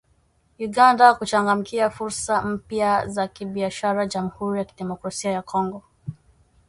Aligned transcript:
Uganda 0.59 1.13
kuchangamkia 1.15 1.89
fursa 1.89 2.41
mpya 2.41 3.07
za 3.07 3.27
kibiashara 3.27 4.05
Jamhuri 4.07 4.59
ya 4.59 4.65
kidemokrasia 4.65 5.31
ya 5.31 5.41
Kongo. 5.41 5.83